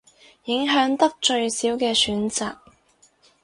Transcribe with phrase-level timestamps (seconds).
[0.45, 2.57] 影響得最少嘅選擇